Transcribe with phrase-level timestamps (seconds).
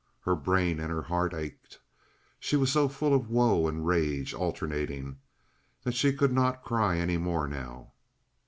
[0.21, 1.79] Her brain and her heart ached.
[2.39, 5.19] She was so full of woe and rage, alternating,
[5.83, 7.91] that she could not cry any more now.